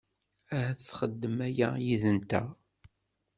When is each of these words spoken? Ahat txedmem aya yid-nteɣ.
Ahat 0.55 0.79
txedmem 0.87 1.37
aya 1.47 1.69
yid-nteɣ. 1.85 2.47